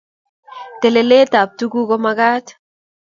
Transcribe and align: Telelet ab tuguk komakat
Telelet 0.79 1.31
ab 1.41 1.49
tuguk 1.59 1.87
komakat 1.89 2.45